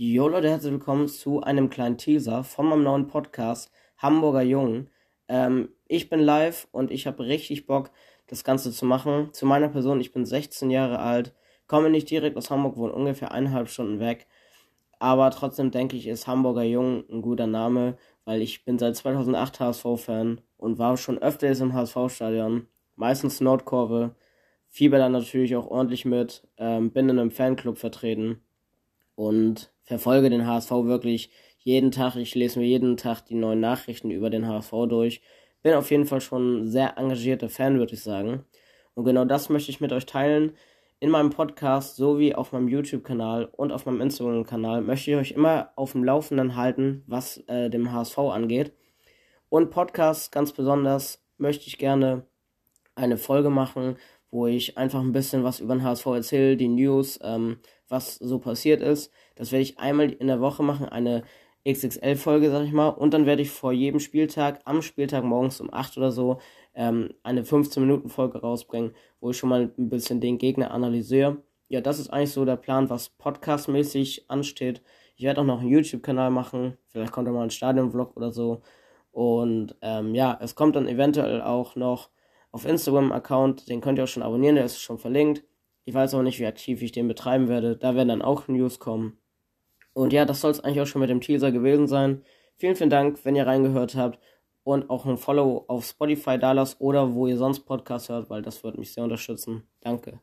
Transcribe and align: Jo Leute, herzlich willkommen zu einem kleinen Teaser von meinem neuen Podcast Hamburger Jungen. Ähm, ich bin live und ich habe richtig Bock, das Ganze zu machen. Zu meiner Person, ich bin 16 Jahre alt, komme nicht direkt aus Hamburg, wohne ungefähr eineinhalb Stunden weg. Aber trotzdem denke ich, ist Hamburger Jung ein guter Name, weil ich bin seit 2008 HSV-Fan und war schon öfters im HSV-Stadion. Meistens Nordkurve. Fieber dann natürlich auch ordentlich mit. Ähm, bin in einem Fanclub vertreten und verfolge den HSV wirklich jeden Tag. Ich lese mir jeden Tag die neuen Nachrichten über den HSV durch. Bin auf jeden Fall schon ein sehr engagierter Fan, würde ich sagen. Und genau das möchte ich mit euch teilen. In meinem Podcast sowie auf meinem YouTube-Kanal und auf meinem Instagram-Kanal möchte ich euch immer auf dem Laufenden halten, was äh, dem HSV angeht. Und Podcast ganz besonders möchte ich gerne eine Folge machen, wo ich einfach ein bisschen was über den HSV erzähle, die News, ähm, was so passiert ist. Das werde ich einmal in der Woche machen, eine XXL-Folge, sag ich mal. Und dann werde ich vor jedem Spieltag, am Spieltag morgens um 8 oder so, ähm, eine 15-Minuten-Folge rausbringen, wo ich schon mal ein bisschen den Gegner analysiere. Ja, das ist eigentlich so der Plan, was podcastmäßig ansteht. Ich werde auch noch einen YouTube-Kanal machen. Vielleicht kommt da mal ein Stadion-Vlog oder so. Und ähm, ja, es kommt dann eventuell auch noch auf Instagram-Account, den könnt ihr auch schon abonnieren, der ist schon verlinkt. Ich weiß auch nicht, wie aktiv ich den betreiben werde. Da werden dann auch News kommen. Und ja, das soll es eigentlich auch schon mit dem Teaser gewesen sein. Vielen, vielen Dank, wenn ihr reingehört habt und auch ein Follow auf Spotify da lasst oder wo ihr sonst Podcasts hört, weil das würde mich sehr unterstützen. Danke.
Jo 0.00 0.28
Leute, 0.28 0.48
herzlich 0.48 0.70
willkommen 0.70 1.08
zu 1.08 1.40
einem 1.40 1.70
kleinen 1.70 1.98
Teaser 1.98 2.44
von 2.44 2.66
meinem 2.66 2.84
neuen 2.84 3.08
Podcast 3.08 3.72
Hamburger 3.96 4.42
Jungen. 4.42 4.90
Ähm, 5.26 5.70
ich 5.88 6.08
bin 6.08 6.20
live 6.20 6.68
und 6.70 6.92
ich 6.92 7.08
habe 7.08 7.24
richtig 7.24 7.66
Bock, 7.66 7.90
das 8.28 8.44
Ganze 8.44 8.70
zu 8.70 8.86
machen. 8.86 9.30
Zu 9.32 9.44
meiner 9.44 9.68
Person, 9.68 10.00
ich 10.00 10.12
bin 10.12 10.24
16 10.24 10.70
Jahre 10.70 11.00
alt, 11.00 11.34
komme 11.66 11.90
nicht 11.90 12.08
direkt 12.08 12.36
aus 12.36 12.48
Hamburg, 12.48 12.76
wohne 12.76 12.92
ungefähr 12.92 13.32
eineinhalb 13.32 13.68
Stunden 13.68 13.98
weg. 13.98 14.28
Aber 15.00 15.32
trotzdem 15.32 15.72
denke 15.72 15.96
ich, 15.96 16.06
ist 16.06 16.28
Hamburger 16.28 16.62
Jung 16.62 17.02
ein 17.10 17.20
guter 17.20 17.48
Name, 17.48 17.96
weil 18.24 18.40
ich 18.40 18.64
bin 18.64 18.78
seit 18.78 18.94
2008 18.94 19.58
HSV-Fan 19.58 20.40
und 20.58 20.78
war 20.78 20.96
schon 20.96 21.18
öfters 21.18 21.58
im 21.58 21.72
HSV-Stadion. 21.72 22.68
Meistens 22.94 23.40
Nordkurve. 23.40 24.14
Fieber 24.68 24.98
dann 24.98 25.10
natürlich 25.10 25.56
auch 25.56 25.66
ordentlich 25.66 26.04
mit. 26.04 26.46
Ähm, 26.56 26.92
bin 26.92 27.08
in 27.08 27.18
einem 27.18 27.32
Fanclub 27.32 27.78
vertreten 27.78 28.44
und 29.18 29.72
verfolge 29.82 30.30
den 30.30 30.46
HSV 30.46 30.70
wirklich 30.70 31.30
jeden 31.58 31.90
Tag. 31.90 32.14
Ich 32.14 32.36
lese 32.36 32.60
mir 32.60 32.66
jeden 32.66 32.96
Tag 32.96 33.22
die 33.22 33.34
neuen 33.34 33.58
Nachrichten 33.58 34.12
über 34.12 34.30
den 34.30 34.46
HSV 34.46 34.70
durch. 34.88 35.22
Bin 35.60 35.74
auf 35.74 35.90
jeden 35.90 36.06
Fall 36.06 36.20
schon 36.20 36.60
ein 36.60 36.68
sehr 36.68 36.96
engagierter 36.96 37.48
Fan, 37.48 37.80
würde 37.80 37.94
ich 37.94 38.02
sagen. 38.04 38.44
Und 38.94 39.04
genau 39.04 39.24
das 39.24 39.48
möchte 39.48 39.72
ich 39.72 39.80
mit 39.80 39.92
euch 39.92 40.06
teilen. 40.06 40.52
In 41.00 41.10
meinem 41.10 41.30
Podcast 41.30 41.96
sowie 41.96 42.36
auf 42.36 42.52
meinem 42.52 42.68
YouTube-Kanal 42.68 43.46
und 43.46 43.72
auf 43.72 43.86
meinem 43.86 44.02
Instagram-Kanal 44.02 44.82
möchte 44.82 45.10
ich 45.10 45.16
euch 45.16 45.32
immer 45.32 45.72
auf 45.74 45.92
dem 45.92 46.04
Laufenden 46.04 46.54
halten, 46.54 47.02
was 47.08 47.38
äh, 47.48 47.70
dem 47.70 47.90
HSV 47.90 48.18
angeht. 48.18 48.72
Und 49.48 49.70
Podcast 49.70 50.30
ganz 50.30 50.52
besonders 50.52 51.24
möchte 51.38 51.66
ich 51.66 51.78
gerne 51.78 52.24
eine 52.94 53.16
Folge 53.16 53.50
machen, 53.50 53.96
wo 54.30 54.46
ich 54.46 54.76
einfach 54.76 55.00
ein 55.00 55.12
bisschen 55.12 55.44
was 55.44 55.60
über 55.60 55.74
den 55.74 55.82
HSV 55.82 56.06
erzähle, 56.06 56.56
die 56.56 56.68
News, 56.68 57.18
ähm, 57.22 57.58
was 57.88 58.16
so 58.16 58.38
passiert 58.38 58.82
ist. 58.82 59.12
Das 59.36 59.52
werde 59.52 59.62
ich 59.62 59.78
einmal 59.78 60.10
in 60.10 60.26
der 60.26 60.40
Woche 60.40 60.62
machen, 60.62 60.88
eine 60.88 61.22
XXL-Folge, 61.66 62.50
sag 62.50 62.64
ich 62.64 62.72
mal. 62.72 62.88
Und 62.88 63.14
dann 63.14 63.26
werde 63.26 63.42
ich 63.42 63.50
vor 63.50 63.72
jedem 63.72 64.00
Spieltag, 64.00 64.60
am 64.64 64.82
Spieltag 64.82 65.24
morgens 65.24 65.60
um 65.60 65.72
8 65.72 65.96
oder 65.96 66.12
so, 66.12 66.38
ähm, 66.74 67.14
eine 67.22 67.42
15-Minuten-Folge 67.42 68.40
rausbringen, 68.40 68.92
wo 69.20 69.30
ich 69.30 69.38
schon 69.38 69.48
mal 69.48 69.72
ein 69.76 69.88
bisschen 69.88 70.20
den 70.20 70.38
Gegner 70.38 70.70
analysiere. 70.70 71.42
Ja, 71.68 71.80
das 71.80 71.98
ist 71.98 72.10
eigentlich 72.10 72.32
so 72.32 72.44
der 72.44 72.56
Plan, 72.56 72.88
was 72.88 73.10
podcastmäßig 73.10 74.30
ansteht. 74.30 74.82
Ich 75.16 75.24
werde 75.24 75.40
auch 75.40 75.44
noch 75.44 75.60
einen 75.60 75.68
YouTube-Kanal 75.68 76.30
machen. 76.30 76.78
Vielleicht 76.86 77.12
kommt 77.12 77.28
da 77.28 77.32
mal 77.32 77.42
ein 77.42 77.50
Stadion-Vlog 77.50 78.16
oder 78.16 78.30
so. 78.30 78.62
Und 79.10 79.74
ähm, 79.82 80.14
ja, 80.14 80.38
es 80.40 80.54
kommt 80.54 80.76
dann 80.76 80.86
eventuell 80.86 81.42
auch 81.42 81.76
noch 81.76 82.10
auf 82.50 82.64
Instagram-Account, 82.64 83.68
den 83.68 83.80
könnt 83.80 83.98
ihr 83.98 84.04
auch 84.04 84.08
schon 84.08 84.22
abonnieren, 84.22 84.56
der 84.56 84.64
ist 84.64 84.80
schon 84.80 84.98
verlinkt. 84.98 85.44
Ich 85.84 85.94
weiß 85.94 86.14
auch 86.14 86.22
nicht, 86.22 86.38
wie 86.38 86.46
aktiv 86.46 86.82
ich 86.82 86.92
den 86.92 87.08
betreiben 87.08 87.48
werde. 87.48 87.76
Da 87.76 87.94
werden 87.94 88.08
dann 88.08 88.22
auch 88.22 88.48
News 88.48 88.78
kommen. 88.78 89.18
Und 89.92 90.12
ja, 90.12 90.24
das 90.24 90.40
soll 90.40 90.50
es 90.50 90.60
eigentlich 90.60 90.80
auch 90.80 90.86
schon 90.86 91.00
mit 91.00 91.10
dem 91.10 91.20
Teaser 91.20 91.50
gewesen 91.50 91.86
sein. 91.86 92.24
Vielen, 92.56 92.76
vielen 92.76 92.90
Dank, 92.90 93.24
wenn 93.24 93.36
ihr 93.36 93.46
reingehört 93.46 93.94
habt 93.94 94.18
und 94.64 94.90
auch 94.90 95.06
ein 95.06 95.16
Follow 95.16 95.64
auf 95.68 95.86
Spotify 95.86 96.38
da 96.38 96.52
lasst 96.52 96.80
oder 96.80 97.14
wo 97.14 97.26
ihr 97.26 97.38
sonst 97.38 97.60
Podcasts 97.60 98.08
hört, 98.08 98.28
weil 98.30 98.42
das 98.42 98.62
würde 98.62 98.78
mich 98.78 98.92
sehr 98.92 99.04
unterstützen. 99.04 99.66
Danke. 99.80 100.20